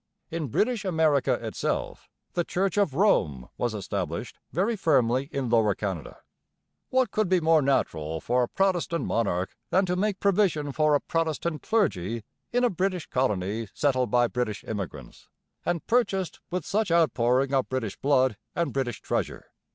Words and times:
In 0.31 0.47
British 0.47 0.83
America 0.83 1.33
itself 1.45 2.09
the 2.33 2.43
Church 2.43 2.75
of 2.75 2.95
Rome 2.95 3.49
was 3.55 3.75
'established' 3.75 4.39
very 4.51 4.75
firmly 4.75 5.29
in 5.31 5.47
Lower 5.47 5.75
Canada. 5.75 6.17
What 6.89 7.11
could 7.11 7.29
be 7.29 7.39
more 7.39 7.61
natural 7.61 8.19
for 8.19 8.41
a 8.41 8.47
Protestant 8.47 9.05
monarch 9.05 9.55
than 9.69 9.85
to 9.85 9.95
make 9.95 10.19
provision 10.19 10.71
for 10.71 10.95
a 10.95 11.01
'Protestant 11.01 11.61
Clergy' 11.61 12.23
in 12.51 12.63
a 12.63 12.71
British 12.71 13.05
colony 13.11 13.67
settled 13.75 14.09
by 14.09 14.25
British 14.25 14.63
immigrants, 14.63 15.27
and 15.67 15.85
purchased 15.85 16.39
with 16.49 16.65
such 16.65 16.89
outpouring 16.89 17.53
of 17.53 17.69
British 17.69 17.95
blood 17.95 18.37
and 18.55 18.73
British 18.73 19.01
treasure? 19.01 19.51